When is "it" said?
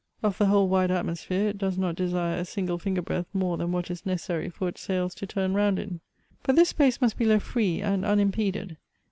1.49-1.59